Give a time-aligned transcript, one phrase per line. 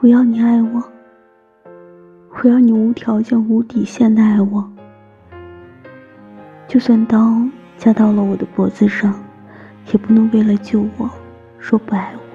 [0.00, 0.80] 我要你爱我
[2.30, 4.72] 我要你无条件无底线的爱我。
[6.68, 7.42] 就算刀
[7.76, 9.12] 架到了我的脖子上
[9.86, 11.10] 也不能为了救我
[11.58, 12.27] 说不爱我。